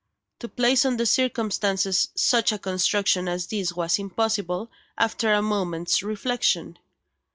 To 0.39 0.47
place 0.49 0.83
on 0.83 0.97
the 0.97 1.05
circumstances 1.05 2.09
such 2.15 2.51
a 2.51 2.57
construction 2.57 3.27
as 3.27 3.45
this 3.45 3.73
was 3.73 3.99
impossible, 3.99 4.71
after 4.97 5.31
a 5.31 5.43
moment's 5.43 6.01
reflection. 6.01 6.79